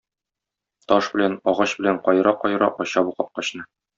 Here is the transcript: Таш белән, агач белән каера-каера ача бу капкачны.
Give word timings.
Таш 0.91 1.09
белән, 1.17 1.35
агач 1.51 1.75
белән 1.83 2.01
каера-каера 2.09 2.73
ача 2.87 3.07
бу 3.11 3.17
капкачны. 3.21 3.67